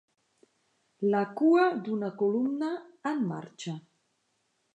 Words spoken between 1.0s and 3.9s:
La cua d'una columna en marxa.